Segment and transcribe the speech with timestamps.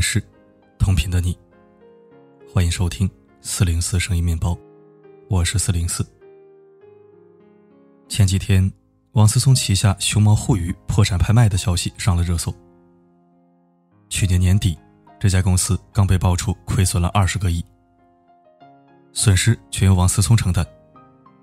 [0.00, 0.24] 城市，
[0.78, 1.38] 同频的你，
[2.50, 3.08] 欢迎收听
[3.42, 4.56] 四零四声音面包，
[5.28, 6.02] 我是四零四。
[8.08, 8.72] 前几天，
[9.12, 12.50] 王思聪旗下熊猫互娱破产拍卖的消息上了热搜。
[14.08, 14.74] 去年年底，
[15.18, 17.62] 这家公司刚被爆出亏损了二十个亿，
[19.12, 20.66] 损失全由王思聪承担，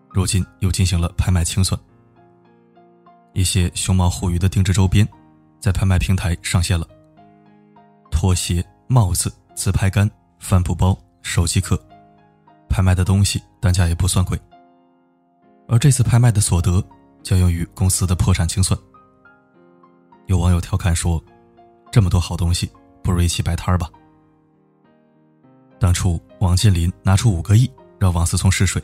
[0.10, 1.80] 如今又进行了拍卖清算。
[3.34, 5.08] 一些熊猫互娱的定制周边，
[5.60, 6.88] 在拍卖平台上线了。
[8.18, 11.80] 拖鞋、帽子、自拍杆、帆布包、手机壳，
[12.68, 14.36] 拍卖的东西单价也不算贵。
[15.68, 16.84] 而这次拍卖的所得
[17.22, 18.78] 将用于公司的破产清算。
[20.26, 21.24] 有网友调侃说
[21.94, 22.68] ：“这么多好东西，
[23.04, 23.88] 不如一起摆摊儿吧。”
[25.80, 28.82] 当初王健林拿出五个亿让王思聪试水，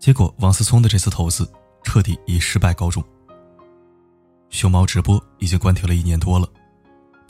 [0.00, 1.48] 结果王思聪的这次投资
[1.84, 3.00] 彻底以失败告终。
[4.50, 6.48] 熊猫直播已经关停了一年多了。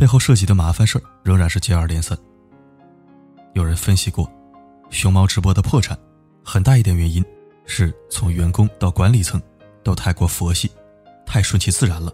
[0.02, 2.18] 背后涉及的麻烦事儿仍然是接二连三。
[3.52, 4.28] 有人分析过，
[4.90, 5.96] 熊猫直播的破产，
[6.44, 7.24] 很大一点原因
[7.66, 9.40] 是从员工到管理层
[9.84, 10.68] 都太过佛系，
[11.24, 12.12] 太顺其自然了。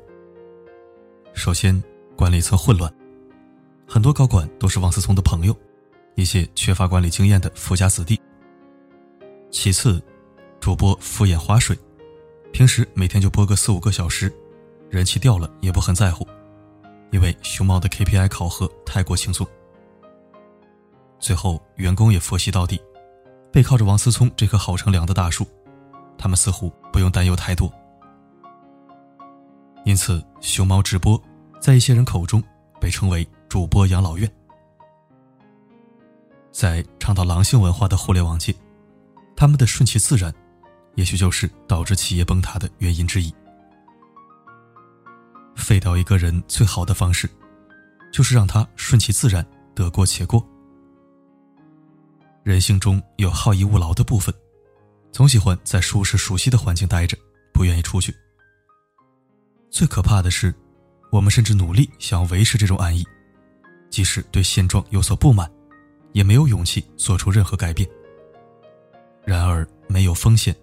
[1.33, 1.83] 首先，
[2.15, 2.93] 管理层混乱，
[3.87, 5.57] 很多高管都是王思聪的朋友，
[6.15, 8.21] 一些缺乏管理经验的富家子弟。
[9.51, 9.99] 其次，
[10.61, 11.75] 主播敷衍划水，
[12.53, 14.31] 平时每天就播个四五个小时，
[14.91, 16.29] 人气掉了也不很在乎。
[17.11, 19.47] 因为熊猫的 KPI 考核太过轻松，
[21.19, 22.81] 最后员工也佛系到底，
[23.53, 25.47] 背靠着王思聪这棵好乘凉的大树，
[26.19, 27.73] 他们似乎不用担忧太多。
[29.85, 31.21] 因此，熊猫直播
[31.61, 32.43] 在一些人口中
[32.79, 34.31] 被称为“主播养老院”。
[36.53, 38.55] 在倡导狼性文化的互联网界，
[39.35, 40.35] 他们的顺其自然，
[40.97, 43.33] 也许就是导致企业崩塌的原因之一。
[45.59, 47.29] 废掉一个人最好的方式，
[48.11, 50.43] 就是让他顺其自然，得过且过。
[52.43, 54.35] 人性中有好逸恶劳的部分，
[55.13, 57.19] 总喜欢在舒适熟悉的环境待着，
[57.53, 58.15] 不愿意出去。
[59.69, 60.55] 最可怕的是，
[61.13, 63.05] 我们甚至努力想要维持这种安逸，
[63.91, 65.51] 即使对现状有所不满，
[66.13, 67.87] 也没有勇气做出任何改变。
[69.27, 70.57] 然而，没有风险，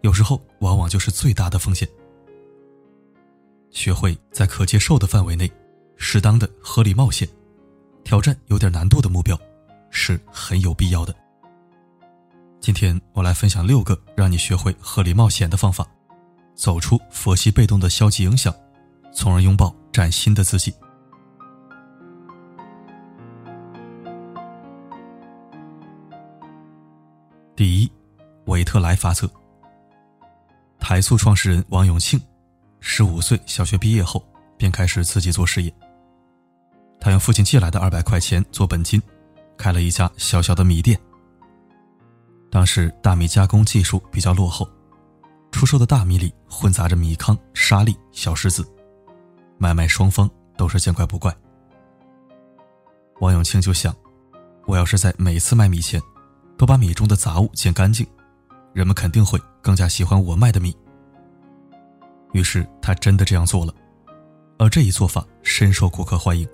[0.00, 1.88] 有时候往往就是最大的风险。
[3.70, 5.50] 学会在可接受的范围内，
[5.96, 7.28] 适当的合理冒险，
[8.04, 9.38] 挑战有点难度的目标，
[9.90, 11.14] 是很有必要的。
[12.60, 15.86] 今天我来分享六个让你学会合理冒险的方法，
[16.54, 18.54] 走出佛系被动的消极影响，
[19.12, 20.74] 从而拥抱崭新的自己。
[27.54, 27.90] 第一，
[28.46, 29.28] 韦特莱法则。
[30.78, 32.20] 台塑创始人王永庆。
[32.80, 34.24] 十五岁小学毕业后，
[34.56, 35.72] 便开始自己做事业。
[37.00, 39.00] 他用父亲借来的二百块钱做本金，
[39.56, 40.98] 开了一家小小的米店。
[42.50, 44.68] 当时大米加工技术比较落后，
[45.52, 48.66] 出售的大米里混杂着米糠、沙粒、小石子，
[49.58, 51.34] 买卖双方都是见怪不怪。
[53.20, 53.94] 王永庆就想，
[54.66, 56.00] 我要是在每次卖米前，
[56.56, 58.06] 都把米中的杂物捡干净，
[58.72, 60.76] 人们肯定会更加喜欢我卖的米。
[62.32, 63.74] 于是他真的这样做了，
[64.58, 66.46] 而这一做法深受顾客欢迎。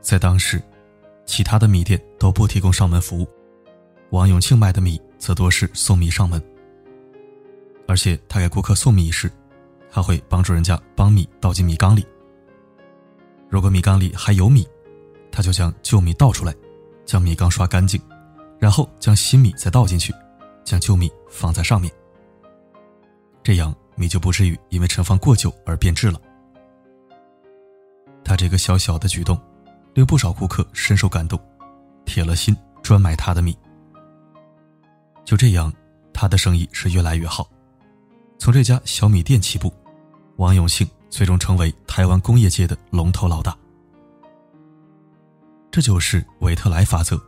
[0.00, 0.62] 在当时，
[1.24, 3.26] 其他的米店都不提供上门服务，
[4.10, 6.42] 王永庆卖的米则多是送米上门。
[7.88, 9.30] 而且他给顾客送米时，
[9.90, 12.06] 还会帮助人家帮米倒进米缸里。
[13.48, 14.66] 如果米缸里还有米，
[15.32, 16.54] 他就将旧米倒出来，
[17.04, 18.00] 将米缸刷干净，
[18.58, 20.14] 然后将新米再倒进去，
[20.62, 21.90] 将旧米放在上面。
[23.42, 23.74] 这样。
[24.00, 26.18] 米就不至于因为盛放过久而变质了。
[28.24, 29.38] 他这个小小的举动，
[29.92, 31.38] 令不少顾客深受感动，
[32.06, 33.54] 铁了心专买他的米。
[35.22, 35.70] 就这样，
[36.14, 37.46] 他的生意是越来越好。
[38.38, 39.70] 从这家小米店起步，
[40.36, 43.54] 王永庆最终成为台湾工业界的龙头老大。
[45.70, 47.20] 这就是韦特莱法则。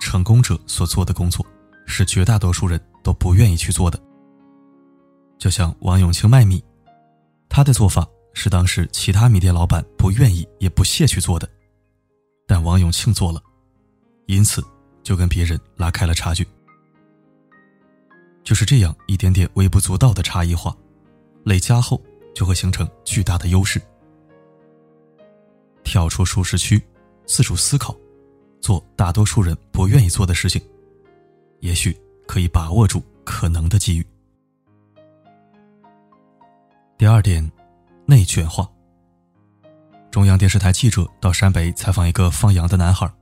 [0.00, 1.46] 成功者所做的工作，
[1.86, 3.98] 是绝大多数人都不愿意去做的。
[5.42, 6.62] 就像王永庆卖米，
[7.48, 11.50] 他的做法是当时其他米店老板不愿意也不屑去做的，
[12.46, 13.42] 但王永庆做了，
[14.26, 14.62] 因此
[15.02, 16.46] 就跟别人拉开了差距。
[18.44, 20.72] 就是这样一点点微不足道的差异化，
[21.42, 22.00] 累加后
[22.36, 23.82] 就会形成巨大的优势。
[25.82, 26.80] 跳出舒适区，
[27.26, 27.96] 自主思考，
[28.60, 30.62] 做大多数人不愿意做的事情，
[31.58, 34.06] 也许可以把握住可能的机遇。
[37.02, 37.50] 第二点，
[38.06, 38.64] 内卷化。
[40.08, 43.12] 中央电视台记者到陕北采访一个放羊的男孩，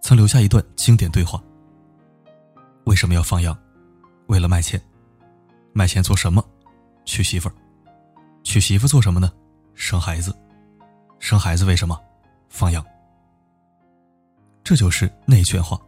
[0.00, 1.38] 曾留下一段经典对话：
[2.84, 3.54] 为什么要放羊？
[4.28, 4.80] 为了卖钱。
[5.74, 6.42] 卖钱做什么？
[7.04, 7.54] 娶媳妇儿。
[8.42, 9.30] 娶媳妇做什么呢？
[9.74, 10.34] 生孩子。
[11.18, 12.00] 生孩子为什么？
[12.48, 12.82] 放羊。
[14.64, 15.78] 这就是内卷化。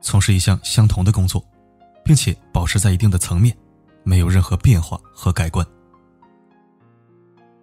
[0.00, 1.40] 从事一项相同的工作，
[2.04, 3.56] 并且保持在一定的层面，
[4.02, 5.64] 没有任何变化和改观。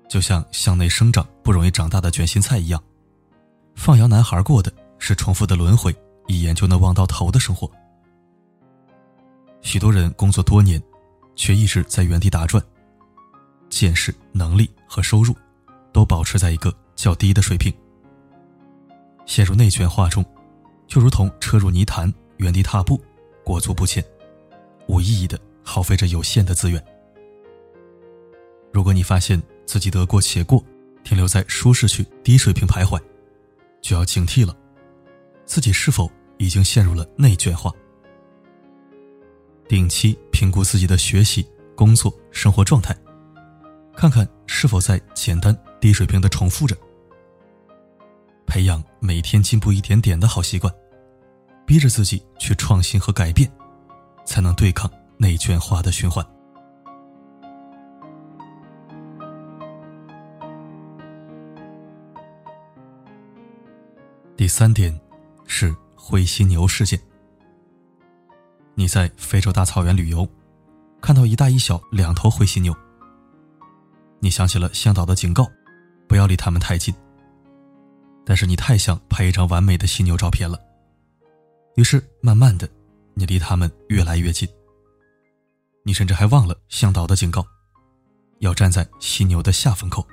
[0.07, 2.81] 就像向内生长不容易长大的卷心菜一样，
[3.75, 5.95] 放羊男孩过的是重复的轮回，
[6.27, 7.69] 一眼就能望到头的生活。
[9.61, 10.81] 许多人工作多年，
[11.35, 12.63] 却一直在原地打转，
[13.69, 15.35] 见识、能力和收入
[15.91, 17.73] 都保持在一个较低的水平。
[19.25, 20.23] 陷入内卷化中，
[20.85, 23.01] 就如同车入泥潭，原地踏步，
[23.43, 24.03] 裹足不前，
[24.87, 26.83] 无意义的耗费着有限的资源。
[28.73, 29.41] 如果你发现
[29.73, 30.63] 自己得过且过，
[31.03, 33.01] 停留在舒适区低水平徘徊，
[33.81, 34.55] 就要警惕了，
[35.47, 37.73] 自己是否已经陷入了内卷化？
[39.67, 41.43] 定期评估自己的学习、
[41.75, 42.95] 工作、生活状态，
[43.95, 46.77] 看看是否在简单低水平的重复着。
[48.45, 50.71] 培养每天进步一点点的好习惯，
[51.65, 53.51] 逼着自己去创新和改变，
[54.23, 54.87] 才能对抗
[55.17, 56.23] 内卷化的循环。
[64.35, 64.99] 第三点
[65.45, 66.99] 是灰犀牛事件。
[68.73, 70.27] 你在非洲大草原旅游，
[70.99, 72.75] 看到一大一小两头灰犀牛，
[74.19, 75.47] 你想起了向导的警告，
[76.07, 76.93] 不要离它们太近。
[78.25, 80.59] 但是你太想拍一张完美的犀牛照片了，
[81.75, 82.67] 于是慢慢的，
[83.13, 84.49] 你离它们越来越近。
[85.83, 87.45] 你甚至还忘了向导的警告，
[88.39, 90.03] 要站在犀牛的下风口。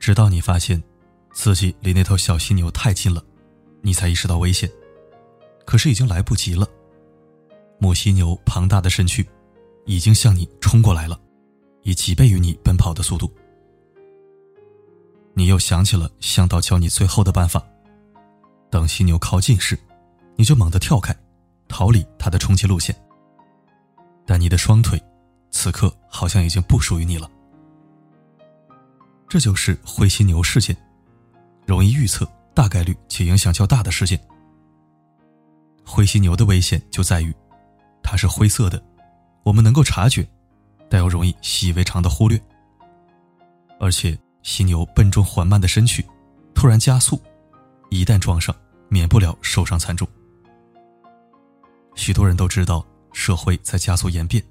[0.00, 0.82] 直到你发现，
[1.34, 3.22] 自己离那头小犀牛太近了，
[3.82, 4.70] 你才意识到危险。
[5.66, 6.66] 可是已经来不及了，
[7.78, 9.26] 母犀牛庞大的身躯，
[9.84, 11.20] 已经向你冲过来了，
[11.82, 13.30] 以几倍于你奔跑的速度。
[15.34, 17.62] 你又想起了向导教你最后的办法，
[18.70, 19.76] 等犀牛靠近时，
[20.36, 21.14] 你就猛地跳开，
[21.66, 22.94] 逃离它的冲击路线。
[24.24, 25.02] 但你的双腿，
[25.50, 27.28] 此刻好像已经不属于你了。
[29.28, 30.76] 这就是灰犀牛事件，
[31.66, 34.20] 容易预测、大概率且影响较大的事件。
[35.84, 37.34] 灰犀牛的危险就在于，
[38.02, 38.82] 它是灰色的，
[39.42, 40.26] 我们能够察觉，
[40.88, 42.40] 但又容易习以为常的忽略，
[43.78, 44.18] 而且。
[44.46, 46.04] 犀牛笨重缓慢的身躯，
[46.54, 47.18] 突然加速，
[47.88, 48.54] 一旦撞上，
[48.90, 50.06] 免不了受伤惨重。
[51.94, 54.44] 许多人都知道，社会在加速演变，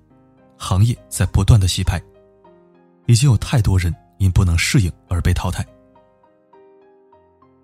[0.57, 2.01] 行业在不断的洗牌，
[3.05, 5.63] 已经有太多人因不能适应而被淘汰。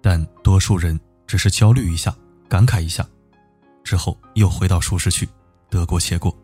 [0.01, 2.16] 但多数人只是焦虑一下，
[2.48, 3.06] 感慨一下，
[3.84, 5.28] 之后又回到舒适区，
[5.69, 6.36] 得过且过，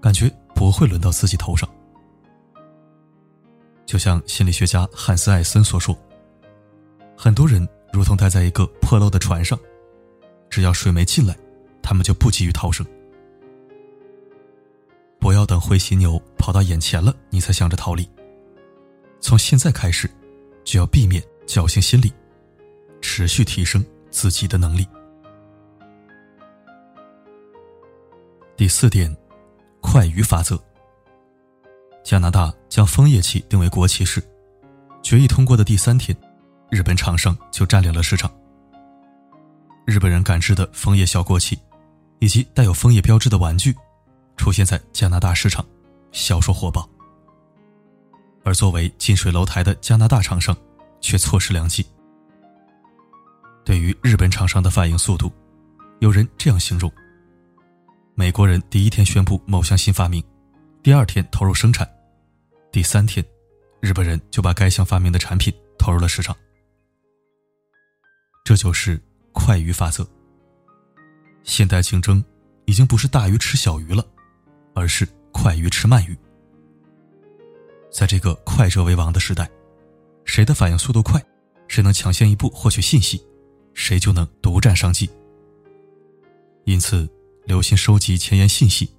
[0.00, 1.68] 感觉不会轮到自己头上。
[3.86, 5.96] 就像心理学家汉斯·艾森所说
[7.16, 9.58] ：“很多人如同待在一个破漏的船上，
[10.48, 11.36] 只要水没进来，
[11.82, 12.84] 他们就不急于逃生。
[15.20, 18.08] 不要等灰犀牛跑到眼前了，你才想着逃离。
[19.20, 20.10] 从现在开始，
[20.64, 22.12] 就要避免侥幸心理，
[23.06, 24.88] 持续提升自己的能力。”
[28.56, 29.14] 第四点，
[29.82, 30.58] 快鱼法则。
[32.02, 34.22] 加拿大将枫叶漆定为国旗时，
[35.02, 36.16] 决议通过的第三天，
[36.70, 38.32] 日本厂商就占领了市场。
[39.84, 41.58] 日本人赶制的枫叶小国旗，
[42.20, 43.76] 以及带有枫叶标志的玩具，
[44.38, 45.64] 出现在加拿大市场，
[46.10, 46.88] 销售火爆。
[48.44, 50.56] 而作为近水楼台的加拿大厂商，
[51.02, 51.86] 却错失良机。
[53.64, 55.32] 对于日本厂商的反应速度，
[56.00, 56.92] 有人这样形容：
[58.14, 60.22] 美国人第一天宣布某项新发明，
[60.82, 61.88] 第二天投入生产。
[62.70, 63.24] 第三天，
[63.80, 66.36] 日本人就把该项发明的产品投入了市场。
[68.44, 69.00] 这就是
[69.32, 70.06] 快鱼法则。
[71.42, 72.22] 现代竞争
[72.66, 74.04] 已经不是大鱼吃小鱼了，
[74.74, 76.16] 而是快鱼吃慢鱼。
[77.90, 79.48] 在这个快者为王的时代，
[80.24, 81.24] 谁的反应速度快，
[81.66, 83.24] 谁能抢先一步获取信息，
[83.74, 85.10] 谁就能独占商机。
[86.64, 87.08] 因此，
[87.44, 88.90] 留心收集前沿信息，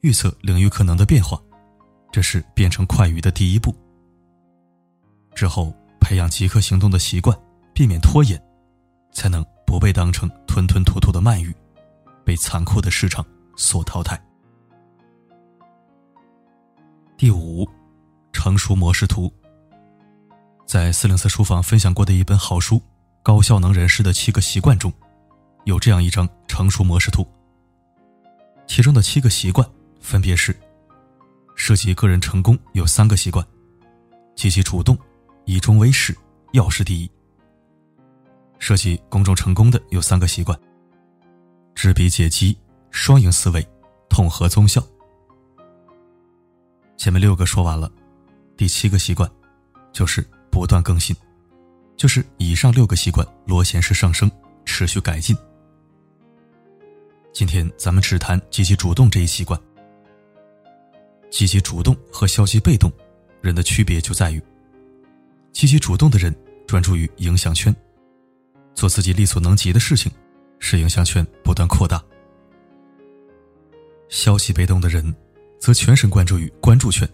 [0.00, 1.40] 预测领域可能的变化。
[2.10, 3.74] 这是变成快鱼的第一步。
[5.34, 7.36] 之后培养即刻行动的习惯，
[7.72, 8.40] 避免拖延，
[9.12, 11.54] 才能不被当成吞吞吐吐的慢鱼，
[12.24, 13.24] 被残酷的市场
[13.56, 14.20] 所淘汰。
[17.16, 17.68] 第五，
[18.32, 19.32] 成熟模式图。
[20.66, 22.76] 在四零四书房分享过的一本好书
[23.24, 24.92] 《高效能人士的七个习惯》中，
[25.64, 27.26] 有这样一张成熟模式图。
[28.66, 29.66] 其中的七个习惯
[29.98, 30.54] 分别是：
[31.56, 33.42] 涉及个人成功有三个习惯，
[34.36, 34.94] 积极主动，
[35.46, 36.14] 以终为始，
[36.52, 37.08] 要事第一；
[38.58, 40.58] 涉及公众成功的有三个习惯，
[41.74, 42.54] 知彼解机，
[42.90, 43.66] 双赢思维，
[44.10, 44.86] 统合综效。
[46.98, 47.90] 前面六个说完了，
[48.54, 49.30] 第七个习惯
[49.94, 51.16] 就是不断更新，
[51.96, 54.30] 就是以上六个习惯螺旋式上升，
[54.64, 55.36] 持续改进。
[57.32, 59.58] 今天咱们只谈积极主动这一习惯。
[61.30, 62.88] 积极主动和消极被动，
[63.40, 64.40] 人的区别就在于，
[65.52, 66.32] 积极主动的人
[66.64, 67.74] 专注于影响圈，
[68.72, 70.12] 做自己力所能及的事情，
[70.60, 71.98] 使影响圈不断扩大；
[74.08, 75.12] 消极被动的人，
[75.58, 77.08] 则全神贯注于关注圈，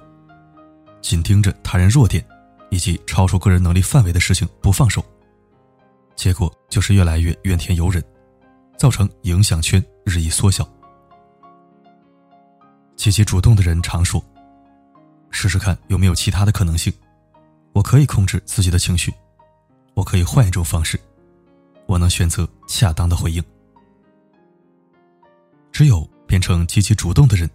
[1.01, 2.23] 紧盯着他人弱点，
[2.71, 5.05] 以及超出个人能力范围的事情不放手，
[6.17, 8.03] 结果就是越来越怨天尤人。
[8.79, 10.67] 造成影响圈日益缩小。
[12.97, 14.25] 积极主动的人常说
[15.31, 16.91] ：“试试看有没有其他的可能性，
[17.75, 19.13] 我可以控制自己的情绪，
[19.93, 20.99] 我可以换一种方式，
[21.85, 23.45] 我能选择恰当的回应。”
[25.71, 27.51] 只有变成积极主动的人，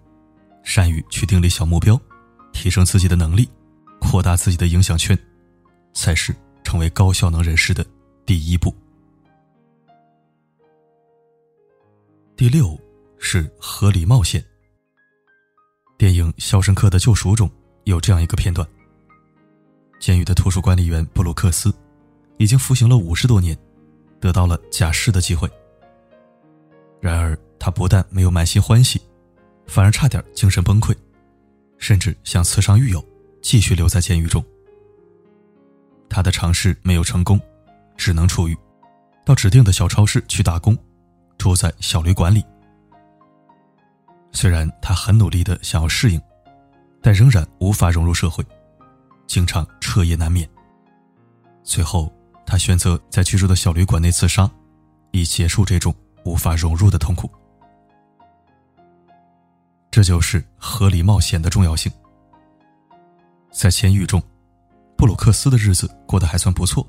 [0.63, 1.99] 善于去定立小目标，
[2.53, 3.49] 提升自己的能力，
[4.09, 5.17] 扩大自己的影响圈，
[5.93, 6.33] 才是
[6.63, 7.85] 成为高效能人士的
[8.25, 8.73] 第一步。
[12.37, 12.79] 第六
[13.17, 14.43] 是合理冒险。
[15.97, 17.49] 电影《肖申克的救赎》中
[17.85, 18.67] 有这样一个片段：
[19.99, 21.73] 监狱的图书管理员布鲁克斯
[22.37, 23.57] 已经服刑了五十多年，
[24.19, 25.49] 得到了假释的机会。
[27.01, 29.01] 然而，他不但没有满心欢喜，
[29.65, 30.95] 反而差点精神崩溃，
[31.77, 33.03] 甚至想刺伤狱友，
[33.45, 34.43] 继续留在监狱中。
[36.09, 37.39] 他的尝试没有成功，
[37.95, 38.57] 只能出狱，
[39.23, 40.75] 到指定的小超市去打工。
[41.37, 42.43] 住在小旅馆里，
[44.31, 46.19] 虽然他很努力的想要适应，
[47.03, 48.43] 但仍然无法融入社会，
[49.27, 50.49] 经常彻夜难眠。
[51.63, 52.11] 最后，
[52.47, 54.49] 他选择在居住的小旅馆内自杀，
[55.11, 57.29] 以结束这种无法融入的痛苦。
[59.91, 61.91] 这就是合理冒险的重要性。
[63.55, 64.21] 在监狱中，
[64.97, 66.85] 布鲁克斯的日子过得还算不错，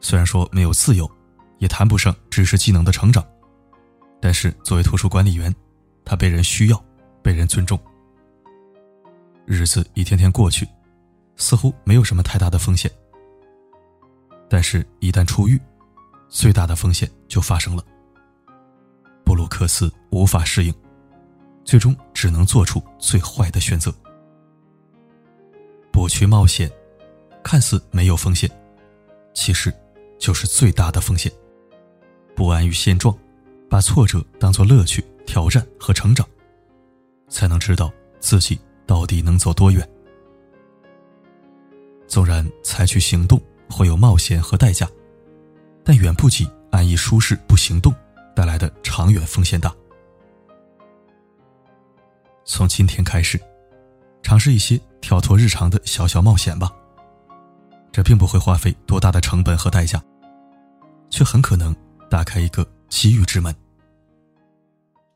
[0.00, 1.08] 虽然说没有自由。
[1.58, 3.24] 也谈不上知识技能的成长，
[4.20, 5.54] 但是作为图书管理员，
[6.04, 6.84] 他被人需要，
[7.22, 7.78] 被人尊重。
[9.46, 10.68] 日子一天天过去，
[11.36, 12.90] 似乎没有什么太大的风险。
[14.50, 15.58] 但是，一旦出狱，
[16.28, 17.82] 最大的风险就发生了。
[19.24, 20.74] 布鲁克斯无法适应，
[21.64, 23.94] 最终只能做出最坏的选择：
[25.94, 26.68] 不去冒险。
[27.44, 28.50] 看似没有风险，
[29.32, 29.72] 其实
[30.18, 31.30] 就是最大的风险。
[32.34, 33.16] 不安于现状，
[33.70, 36.26] 把挫折当作乐趣、挑战和成长，
[37.28, 39.88] 才能知道自己到底能走多远。
[42.08, 44.90] 纵然采取行动会有冒险和代价，
[45.84, 47.94] 但远不及安逸舒适不行动
[48.34, 49.72] 带来的长远风险大。
[52.44, 53.40] 从今天开始，
[54.22, 56.72] 尝试一些跳脱日常的小小冒险吧。
[57.92, 60.02] 这并不会花费多大的成本和代价，
[61.10, 61.76] 却很可能。
[62.10, 63.52] 打开一个机遇之门，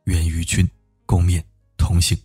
[0.04, 0.68] 愿与君
[1.06, 1.40] 共勉
[1.76, 2.18] 同行。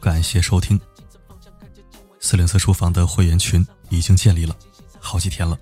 [0.00, 0.78] 感谢收听。
[2.20, 4.56] 四零四书房的会员群已经建立了，
[5.00, 5.58] 好几天了。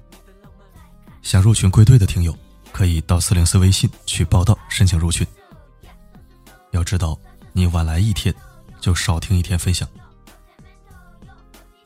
[1.22, 2.36] 想入群归队的听友，
[2.72, 5.26] 可以到四零四微信去报到申请入群。
[6.70, 7.18] 要知道，
[7.52, 8.34] 你晚来一天，
[8.80, 9.88] 就少听一天分享。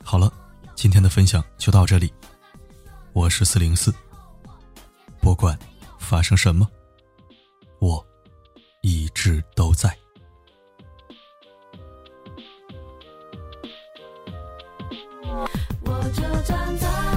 [0.03, 0.31] 好了，
[0.75, 2.11] 今天的分享就到这里。
[3.13, 3.93] 我是四零四，
[5.19, 5.57] 不管
[5.99, 6.67] 发生什么，
[7.79, 8.05] 我
[8.81, 9.95] 一直都在。
[15.85, 17.14] 我就站在